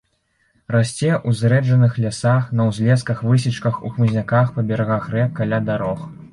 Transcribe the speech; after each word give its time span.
Расце 0.75 1.09
ў 1.17 1.29
зрэджаных 1.41 1.99
лясах, 2.07 2.49
на 2.61 2.67
ўзлесках, 2.71 3.23
высечках, 3.29 3.73
у 3.85 3.95
хмызняках, 3.95 4.47
па 4.59 4.67
берагах 4.73 5.03
рэк, 5.17 5.29
каля 5.41 5.65
дарог. 5.73 6.05